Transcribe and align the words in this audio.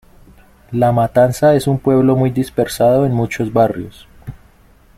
La 0.71 0.91
Matanza 0.91 1.53
es 1.53 1.67
un 1.67 1.77
pueblo 1.77 2.15
muy 2.15 2.31
dispersado 2.31 3.05
en 3.05 3.11
muchos 3.11 3.53
barrios. 3.53 4.07